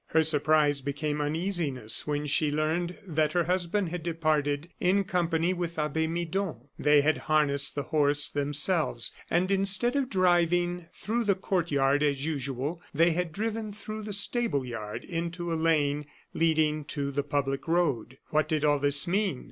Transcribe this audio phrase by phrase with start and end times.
[0.07, 5.77] Her surprise became uneasiness when she learned that her husband had departed in company with
[5.77, 6.55] Abbe Midon.
[6.79, 12.25] They had harnessed the horse themselves, and instead of driving through the court yard as
[12.25, 17.67] usual, they had driven through the stable yard into a lane leading to the public
[17.67, 18.17] road.
[18.31, 19.39] What did all this mean?